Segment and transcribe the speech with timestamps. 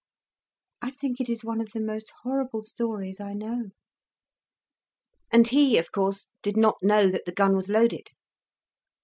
[0.81, 3.69] "I think it is one of the most horrible stories I know."
[5.31, 8.09] "And he of course did not know that the gun was loaded?"